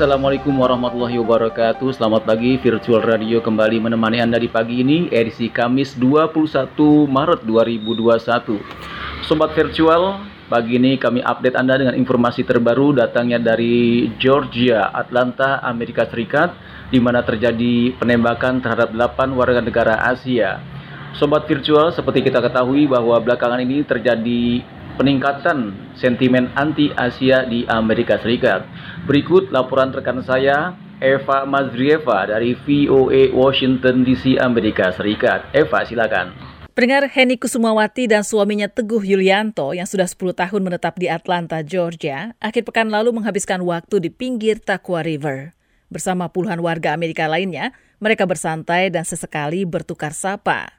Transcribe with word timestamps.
Assalamualaikum 0.00 0.56
warahmatullahi 0.56 1.20
wabarakatuh. 1.20 1.92
Selamat 1.92 2.24
pagi, 2.24 2.56
Virtual 2.56 3.04
Radio 3.04 3.44
kembali 3.44 3.84
menemani 3.84 4.24
Anda 4.24 4.40
di 4.40 4.48
pagi 4.48 4.80
ini 4.80 5.12
Edisi 5.12 5.52
Kamis 5.52 5.92
21 5.92 6.72
Maret 7.04 7.44
2021 7.44 9.20
Sobat 9.20 9.52
Virtual, 9.52 10.24
pagi 10.48 10.80
ini 10.80 10.96
kami 10.96 11.20
update 11.20 11.52
Anda 11.52 11.84
dengan 11.84 11.92
informasi 12.00 12.48
terbaru 12.48 12.96
datangnya 12.96 13.44
dari 13.44 14.08
Georgia, 14.16 14.88
Atlanta, 14.88 15.60
Amerika 15.60 16.08
Serikat 16.08 16.56
di 16.88 16.96
mana 16.96 17.20
terjadi 17.20 17.92
penembakan 18.00 18.64
terhadap 18.64 18.96
8 18.96 19.36
warga 19.36 19.60
negara 19.60 20.00
Asia. 20.00 20.64
Sobat 21.12 21.44
Virtual, 21.44 21.92
seperti 21.92 22.24
kita 22.24 22.40
ketahui 22.40 22.88
bahwa 22.88 23.20
belakangan 23.20 23.60
ini 23.60 23.84
terjadi 23.84 24.64
peningkatan 25.00 25.72
sentimen 25.96 26.52
anti-Asia 26.52 27.48
di 27.48 27.64
Amerika 27.64 28.20
Serikat. 28.20 28.68
Berikut 29.08 29.48
laporan 29.48 29.96
rekan 29.96 30.20
saya, 30.20 30.76
Eva 31.00 31.48
Mazrieva 31.48 32.28
dari 32.28 32.52
VOA 32.52 33.32
Washington 33.32 34.04
DC, 34.04 34.36
Amerika 34.36 34.92
Serikat. 34.92 35.48
Eva, 35.56 35.88
silakan. 35.88 36.36
Pendengar 36.76 37.08
Heni 37.08 37.40
Kusumawati 37.40 38.12
dan 38.12 38.20
suaminya 38.20 38.68
Teguh 38.68 39.00
Yulianto 39.00 39.72
yang 39.72 39.88
sudah 39.88 40.04
10 40.04 40.36
tahun 40.36 40.60
menetap 40.68 41.00
di 41.00 41.08
Atlanta, 41.08 41.64
Georgia, 41.64 42.36
akhir 42.36 42.68
pekan 42.68 42.92
lalu 42.92 43.16
menghabiskan 43.16 43.64
waktu 43.64 44.04
di 44.04 44.12
pinggir 44.12 44.60
Takwa 44.60 45.00
River. 45.00 45.56
Bersama 45.88 46.28
puluhan 46.28 46.60
warga 46.60 46.92
Amerika 46.92 47.24
lainnya, 47.24 47.72
mereka 48.04 48.28
bersantai 48.28 48.92
dan 48.92 49.08
sesekali 49.08 49.64
bertukar 49.64 50.12
sapa. 50.12 50.76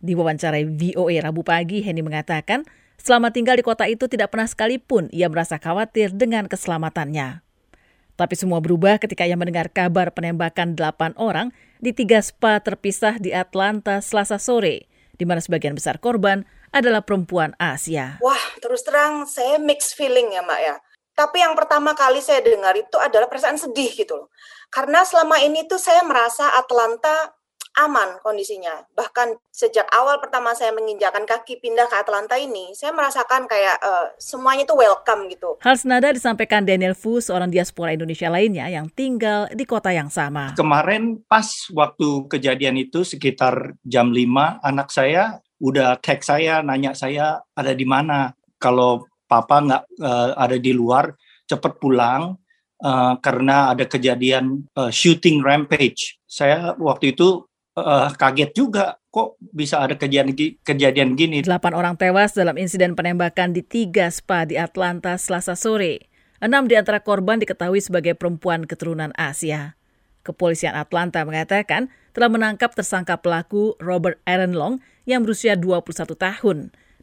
Di 0.00 0.16
wawancarai 0.16 0.64
VOA 0.64 1.20
Rabu 1.20 1.44
pagi, 1.44 1.84
Heni 1.84 2.00
mengatakan 2.00 2.64
Selama 2.98 3.30
tinggal 3.30 3.56
di 3.56 3.64
kota 3.64 3.86
itu 3.86 4.10
tidak 4.10 4.34
pernah 4.34 4.50
sekalipun 4.50 5.08
ia 5.14 5.30
merasa 5.30 5.56
khawatir 5.56 6.10
dengan 6.12 6.50
keselamatannya. 6.50 7.46
Tapi 8.18 8.34
semua 8.34 8.58
berubah 8.58 8.98
ketika 8.98 9.22
ia 9.22 9.38
mendengar 9.38 9.70
kabar 9.70 10.10
penembakan 10.10 10.74
delapan 10.74 11.14
orang 11.14 11.54
di 11.78 11.94
tiga 11.94 12.18
spa 12.18 12.58
terpisah 12.58 13.22
di 13.22 13.30
Atlanta 13.30 14.02
selasa 14.02 14.42
sore, 14.42 14.90
di 15.14 15.22
mana 15.22 15.38
sebagian 15.38 15.78
besar 15.78 16.02
korban 16.02 16.42
adalah 16.74 17.06
perempuan 17.06 17.54
Asia. 17.62 18.18
Wah, 18.18 18.44
terus 18.58 18.82
terang 18.82 19.22
saya 19.30 19.62
mixed 19.62 19.94
feeling 19.94 20.34
ya 20.34 20.42
Mbak 20.42 20.60
ya. 20.60 20.76
Tapi 21.14 21.42
yang 21.42 21.54
pertama 21.58 21.94
kali 21.94 22.18
saya 22.18 22.42
dengar 22.42 22.74
itu 22.78 22.94
adalah 22.98 23.30
perasaan 23.30 23.58
sedih 23.58 23.90
gitu 23.94 24.14
loh. 24.14 24.28
Karena 24.70 25.02
selama 25.02 25.38
ini 25.42 25.66
tuh 25.70 25.78
saya 25.78 26.02
merasa 26.02 26.54
Atlanta 26.54 27.37
aman 27.76 28.20
kondisinya. 28.24 28.86
Bahkan 28.94 29.36
sejak 29.52 29.84
awal 29.90 30.22
pertama 30.22 30.54
saya 30.54 30.70
menginjakan 30.72 31.26
kaki 31.26 31.58
pindah 31.58 31.90
ke 31.90 31.96
Atlanta 31.98 32.38
ini, 32.38 32.72
saya 32.72 32.94
merasakan 32.94 33.50
kayak 33.50 33.76
uh, 33.82 34.06
semuanya 34.16 34.64
itu 34.64 34.74
welcome 34.78 35.26
gitu. 35.28 35.58
Hal 35.60 35.76
senada 35.76 36.14
disampaikan 36.14 36.62
Daniel 36.62 36.94
Fu, 36.94 37.18
seorang 37.18 37.50
diaspora 37.50 37.92
Indonesia 37.92 38.30
lainnya 38.30 38.70
yang 38.70 38.86
tinggal 38.92 39.50
di 39.50 39.64
kota 39.66 39.90
yang 39.90 40.08
sama. 40.08 40.54
Kemarin 40.54 41.20
pas 41.26 41.46
waktu 41.74 42.30
kejadian 42.30 42.78
itu 42.78 43.02
sekitar 43.02 43.74
jam 43.82 44.14
5, 44.14 44.62
anak 44.62 44.88
saya 44.94 45.42
udah 45.58 45.98
tag 45.98 46.22
saya, 46.22 46.62
nanya 46.62 46.94
saya 46.94 47.42
ada 47.54 47.74
di 47.74 47.86
mana. 47.86 48.32
Kalau 48.58 49.06
papa 49.30 49.62
nggak 49.62 49.82
uh, 50.02 50.30
ada 50.34 50.56
di 50.58 50.74
luar, 50.74 51.14
cepet 51.46 51.78
pulang. 51.78 52.34
Uh, 52.78 53.18
karena 53.18 53.74
ada 53.74 53.90
kejadian 53.90 54.62
uh, 54.78 54.86
shooting 54.86 55.42
rampage. 55.42 56.14
Saya 56.30 56.78
waktu 56.78 57.10
itu 57.10 57.47
uh, 57.82 58.10
kaget 58.14 58.50
juga 58.54 58.98
kok 59.08 59.40
bisa 59.40 59.82
ada 59.82 59.94
kejadian 59.98 60.34
kejadian 60.62 61.18
gini. 61.18 61.42
Delapan 61.42 61.72
orang 61.74 61.94
tewas 61.98 62.34
dalam 62.36 62.54
insiden 62.58 62.94
penembakan 62.94 63.56
di 63.56 63.64
tiga 63.64 64.10
spa 64.12 64.44
di 64.44 64.58
Atlanta 64.58 65.16
Selasa 65.16 65.58
sore. 65.58 66.10
Enam 66.38 66.70
di 66.70 66.78
antara 66.78 67.02
korban 67.02 67.42
diketahui 67.42 67.82
sebagai 67.82 68.14
perempuan 68.14 68.62
keturunan 68.62 69.10
Asia. 69.18 69.74
Kepolisian 70.22 70.76
Atlanta 70.76 71.24
mengatakan 71.26 71.90
telah 72.14 72.30
menangkap 72.30 72.74
tersangka 72.76 73.18
pelaku 73.18 73.74
Robert 73.82 74.22
Aaron 74.28 74.54
Long 74.54 74.74
yang 75.08 75.26
berusia 75.26 75.58
21 75.58 76.14
tahun 76.14 76.58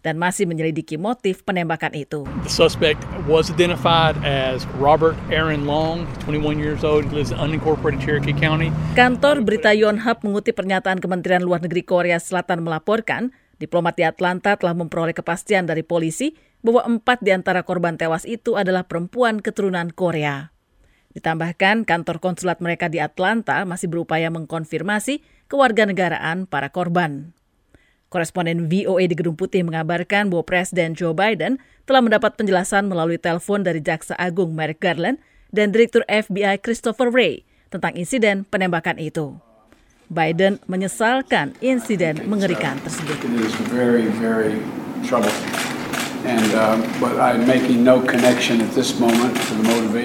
dan 0.05 0.21
masih 0.21 0.45
menyelidiki 0.45 1.01
motif 1.01 1.41
penembakan 1.41 1.97
itu. 1.97 2.21
The 2.45 2.53
suspect 2.53 3.01
was 3.25 3.49
identified 3.49 4.13
as 4.21 4.69
Robert 4.77 5.17
Aaron 5.33 5.66
Long, 5.66 6.05
21 6.29 6.61
years 6.61 6.85
old, 6.85 7.09
lives 7.09 7.33
in 7.33 7.41
unincorporated 7.41 8.05
Cherokee 8.05 8.38
County. 8.38 8.69
Kantor 8.94 9.41
berita 9.41 9.73
Yonhap 9.73 10.21
mengutip 10.21 10.53
pernyataan 10.53 11.01
Kementerian 11.01 11.41
Luar 11.41 11.65
Negeri 11.65 11.81
Korea 11.81 12.21
Selatan 12.21 12.61
melaporkan 12.61 13.33
diplomat 13.57 13.97
di 13.97 14.05
Atlanta 14.05 14.53
telah 14.53 14.77
memperoleh 14.77 15.17
kepastian 15.17 15.65
dari 15.65 15.81
polisi 15.81 16.38
bahwa 16.61 16.85
empat 16.85 17.25
di 17.25 17.33
antara 17.33 17.65
korban 17.65 17.97
tewas 17.97 18.29
itu 18.29 18.53
adalah 18.53 18.85
perempuan 18.85 19.41
keturunan 19.41 19.89
Korea. 19.89 20.53
Ditambahkan, 21.15 21.88
kantor 21.88 22.19
konsulat 22.19 22.59
mereka 22.59 22.91
di 22.91 22.99
Atlanta 22.99 23.63
masih 23.63 23.88
berupaya 23.88 24.27
mengkonfirmasi 24.27 25.23
kewarganegaraan 25.47 26.44
para 26.44 26.75
korban. 26.75 27.34
Koresponden 28.15 28.71
VOA 28.71 29.11
di 29.11 29.15
Gedung 29.19 29.35
Putih 29.35 29.67
mengabarkan 29.67 30.31
bahwa 30.31 30.47
Presiden 30.47 30.95
Joe 30.95 31.11
Biden 31.11 31.59
telah 31.83 31.99
mendapat 31.99 32.39
penjelasan 32.39 32.87
melalui 32.87 33.19
telepon 33.19 33.59
dari 33.59 33.83
Jaksa 33.83 34.15
Agung 34.15 34.55
Merrick 34.55 34.79
Garland 34.79 35.19
dan 35.51 35.75
Direktur 35.75 36.07
FBI 36.07 36.63
Christopher 36.63 37.11
Wray 37.11 37.43
tentang 37.67 37.91
insiden 37.99 38.47
penembakan 38.47 39.03
itu. 39.03 39.35
Biden 40.07 40.63
menyesalkan 40.71 41.59
insiden 41.59 42.23
mengerikan 42.23 42.79
tersebut. 42.79 43.19
Um, 46.25 46.81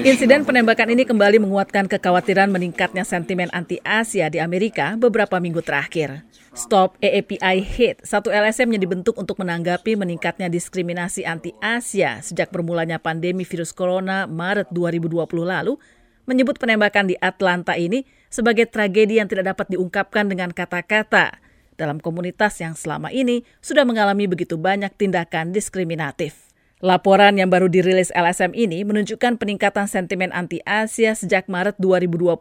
insiden 0.05 0.45
penembakan 0.45 0.93
ini 0.93 1.09
kembali 1.09 1.41
menguatkan 1.41 1.89
kekhawatiran 1.89 2.53
meningkatnya 2.53 3.09
sentimen 3.09 3.49
anti-Asia 3.49 4.29
di 4.29 4.37
Amerika 4.37 5.01
beberapa 5.01 5.41
minggu 5.41 5.65
terakhir. 5.65 6.29
Stop 6.53 7.01
AAPI 7.01 7.65
Hate, 7.65 8.05
satu 8.05 8.29
LSM 8.29 8.69
yang 8.77 8.85
dibentuk 8.85 9.17
untuk 9.17 9.41
menanggapi 9.41 9.97
meningkatnya 9.97 10.53
diskriminasi 10.53 11.25
anti-Asia 11.25 12.21
sejak 12.21 12.53
bermulanya 12.53 13.01
pandemi 13.01 13.49
virus 13.49 13.73
corona 13.73 14.29
Maret 14.29 14.69
2020 14.77 15.25
lalu, 15.41 15.81
menyebut 16.29 16.61
penembakan 16.61 17.09
di 17.09 17.17
Atlanta 17.17 17.81
ini 17.81 18.05
sebagai 18.29 18.69
tragedi 18.69 19.25
yang 19.25 19.29
tidak 19.31 19.57
dapat 19.57 19.73
diungkapkan 19.73 20.29
dengan 20.29 20.53
kata-kata 20.53 21.50
dalam 21.81 21.97
komunitas 21.97 22.61
yang 22.61 22.77
selama 22.77 23.09
ini 23.09 23.49
sudah 23.65 23.89
mengalami 23.89 24.29
begitu 24.29 24.61
banyak 24.61 24.93
tindakan 25.01 25.57
diskriminatif. 25.57 26.53
Laporan 26.85 27.41
yang 27.41 27.49
baru 27.49 27.69
dirilis 27.69 28.13
LSM 28.13 28.53
ini 28.53 28.85
menunjukkan 28.85 29.37
peningkatan 29.41 29.89
sentimen 29.89 30.33
anti-Asia 30.33 31.17
sejak 31.17 31.49
Maret 31.49 31.81
2020 31.81 32.37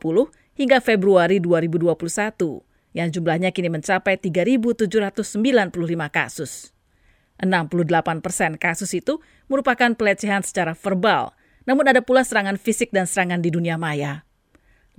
hingga 0.55 0.79
Februari 0.79 1.43
2021, 1.43 2.63
yang 2.95 3.11
jumlahnya 3.11 3.51
kini 3.51 3.67
mencapai 3.67 4.15
3.795 4.19 4.87
kasus. 6.07 6.71
68 7.39 8.23
persen 8.23 8.59
kasus 8.59 8.91
itu 8.95 9.23
merupakan 9.47 9.91
pelecehan 9.95 10.43
secara 10.43 10.75
verbal, 10.75 11.31
namun 11.67 11.87
ada 11.87 12.03
pula 12.03 12.23
serangan 12.23 12.59
fisik 12.59 12.91
dan 12.91 13.07
serangan 13.07 13.43
di 13.43 13.51
dunia 13.51 13.79
maya. 13.79 14.28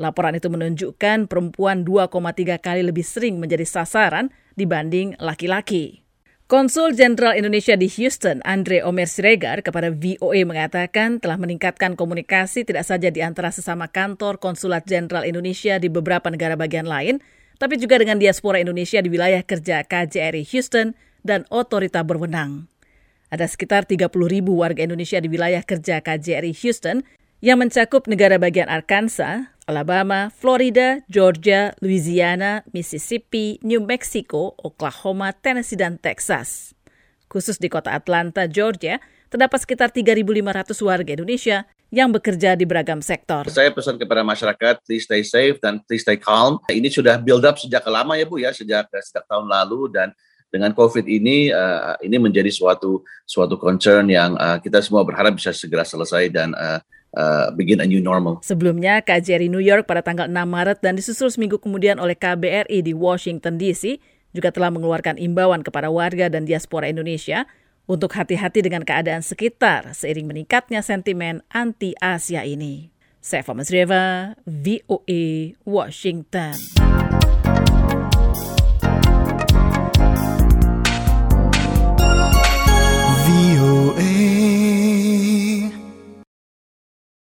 Laporan 0.01 0.33
itu 0.33 0.49
menunjukkan 0.49 1.29
perempuan 1.29 1.85
2,3 1.85 2.57
kali 2.57 2.81
lebih 2.81 3.05
sering 3.05 3.37
menjadi 3.37 3.69
sasaran 3.69 4.33
dibanding 4.57 5.13
laki-laki. 5.21 6.01
Konsul 6.49 6.97
Jenderal 6.99 7.39
Indonesia 7.39 7.79
di 7.79 7.87
Houston, 7.87 8.43
Andre 8.43 8.83
Omer 8.83 9.07
Siregar, 9.07 9.63
kepada 9.63 9.93
VOA 9.93 10.43
mengatakan 10.43 11.23
telah 11.23 11.39
meningkatkan 11.39 11.95
komunikasi 11.95 12.67
tidak 12.67 12.89
saja 12.89 13.07
di 13.13 13.23
antara 13.23 13.55
sesama 13.55 13.87
kantor 13.87 14.43
Konsulat 14.43 14.83
Jenderal 14.89 15.29
Indonesia 15.29 15.79
di 15.79 15.87
beberapa 15.87 16.27
negara 16.27 16.59
bagian 16.59 16.91
lain, 16.91 17.23
tapi 17.61 17.79
juga 17.79 18.03
dengan 18.03 18.19
diaspora 18.19 18.59
Indonesia 18.59 18.99
di 18.99 19.13
wilayah 19.13 19.45
kerja 19.47 19.85
KJRI 19.87 20.43
Houston 20.51 20.97
dan 21.23 21.47
otorita 21.53 22.03
berwenang. 22.03 22.67
Ada 23.31 23.47
sekitar 23.47 23.87
30 23.87 24.11
ribu 24.27 24.59
warga 24.59 24.83
Indonesia 24.83 25.23
di 25.23 25.31
wilayah 25.31 25.63
kerja 25.63 26.03
KJRI 26.03 26.51
Houston 26.67 27.07
yang 27.39 27.63
mencakup 27.63 28.11
negara 28.11 28.43
bagian 28.43 28.67
Arkansas, 28.67 29.47
Alabama, 29.71 30.35
Florida, 30.35 30.99
Georgia, 31.07 31.71
Louisiana, 31.79 32.67
Mississippi, 32.75 33.63
New 33.63 33.79
Mexico, 33.87 34.59
Oklahoma, 34.59 35.31
Tennessee, 35.31 35.79
dan 35.79 35.95
Texas. 36.03 36.75
Khusus 37.31 37.63
di 37.63 37.71
kota 37.71 37.95
Atlanta, 37.95 38.51
Georgia, 38.51 38.99
terdapat 39.31 39.63
sekitar 39.63 39.95
3.500 39.95 40.75
warga 40.83 41.11
Indonesia 41.15 41.63
yang 41.95 42.11
bekerja 42.11 42.59
di 42.59 42.67
beragam 42.67 42.99
sektor. 42.99 43.47
Saya 43.47 43.71
pesan 43.71 43.95
kepada 43.95 44.27
masyarakat, 44.27 44.83
please 44.83 45.07
stay 45.07 45.23
safe 45.23 45.63
dan 45.63 45.79
please 45.87 46.03
stay 46.03 46.19
calm. 46.19 46.59
Ini 46.67 46.91
sudah 46.91 47.23
build 47.23 47.47
up 47.47 47.55
sejak 47.55 47.87
lama 47.87 48.19
ya 48.19 48.27
Bu 48.27 48.43
ya, 48.43 48.51
sejak 48.51 48.91
sejak 48.91 49.23
tahun 49.31 49.47
lalu 49.47 49.95
dan 49.95 50.11
dengan 50.51 50.75
COVID 50.75 51.07
ini 51.07 51.55
uh, 51.55 51.95
ini 52.03 52.19
menjadi 52.19 52.51
suatu 52.51 53.07
suatu 53.23 53.55
concern 53.55 54.11
yang 54.11 54.35
uh, 54.35 54.59
kita 54.59 54.83
semua 54.83 55.07
berharap 55.07 55.39
bisa 55.39 55.55
segera 55.55 55.87
selesai 55.87 56.27
dan 56.35 56.51
uh, 56.59 56.83
uh, 57.17 57.51
begin 57.55 57.83
a 57.83 57.87
new 57.87 58.03
normal. 58.03 58.43
Sebelumnya, 58.45 59.03
KJRI 59.03 59.51
New 59.51 59.63
York 59.63 59.87
pada 59.87 60.05
tanggal 60.05 60.27
6 60.29 60.35
Maret 60.35 60.79
dan 60.83 60.95
disusul 60.99 61.31
seminggu 61.31 61.59
kemudian 61.59 61.99
oleh 61.99 62.15
KBRI 62.15 62.85
di 62.85 62.93
Washington 62.95 63.59
DC 63.59 63.99
juga 64.31 64.55
telah 64.55 64.71
mengeluarkan 64.71 65.19
imbauan 65.19 65.67
kepada 65.67 65.91
warga 65.91 66.31
dan 66.31 66.47
diaspora 66.47 66.87
Indonesia 66.87 67.51
untuk 67.91 68.15
hati-hati 68.15 68.63
dengan 68.63 68.87
keadaan 68.87 69.27
sekitar 69.27 69.91
seiring 69.91 70.31
meningkatnya 70.31 70.79
sentimen 70.79 71.43
anti-Asia 71.51 72.47
ini. 72.47 72.95
Saya 73.21 73.45
Masrieva, 73.53 74.33
VOA, 74.47 75.53
Washington. 75.67 76.57